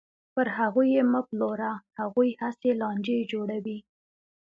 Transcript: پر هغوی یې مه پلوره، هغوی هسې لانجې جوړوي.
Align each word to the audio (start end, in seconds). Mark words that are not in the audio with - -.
پر 0.33 0.47
هغوی 0.57 0.87
یې 0.95 1.03
مه 1.11 1.21
پلوره، 1.27 1.71
هغوی 1.99 2.29
هسې 2.41 2.69
لانجې 2.81 3.19
جوړوي. 3.31 3.77